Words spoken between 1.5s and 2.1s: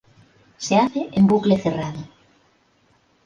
cerrado.